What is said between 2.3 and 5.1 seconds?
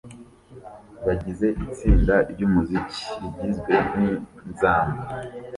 ry'umuziki rigizwe n'inzamba